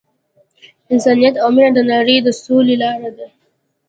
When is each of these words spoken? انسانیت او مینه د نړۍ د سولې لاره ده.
انسانیت 0.93 1.35
او 1.43 1.49
مینه 1.55 1.69
د 1.75 1.79
نړۍ 1.91 2.17
د 2.23 2.27
سولې 2.43 2.75
لاره 2.83 3.09
ده. 3.17 3.27